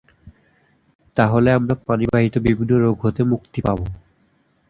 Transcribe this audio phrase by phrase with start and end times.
[1.17, 3.79] তাহলে আমরা পানি বাহিত বিভিন্ন রোগ হতে মুক্তি পাব।